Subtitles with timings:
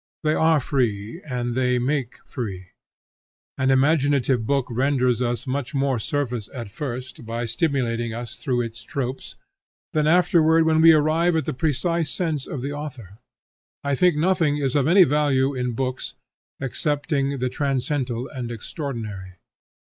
[0.23, 2.69] They are free, and they make free.
[3.55, 8.81] An imaginative book renders us much more service at first, by stimulating us through its
[8.81, 9.35] tropes,
[9.93, 13.19] than afterward when we arrive at the precise sense of the author.
[13.83, 16.15] I think nothing is of any value in books
[16.59, 19.33] excepting the transcendental and extraordinary.